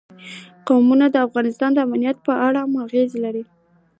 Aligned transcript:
قومونه 0.67 1.05
د 1.11 1.15
افغانستان 1.27 1.69
د 1.73 1.79
امنیت 1.87 2.17
په 2.27 2.33
اړه 2.47 2.59
هم 2.65 2.73
اغېز 2.85 3.11
لري. 3.23 3.43